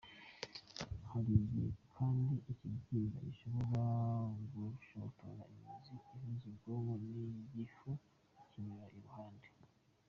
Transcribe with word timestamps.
Hari 1.09 1.31
igihe 1.41 1.71
kandi 1.93 2.35
ikibyimba 2.51 3.17
gishobora 3.27 3.85
gushotora 4.53 5.41
imitsi 5.53 5.91
ihuza 6.13 6.45
ubwonko 6.51 6.93
n’igifu 7.11 7.89
ikinyura 8.41 8.85
iruhande. 8.97 9.47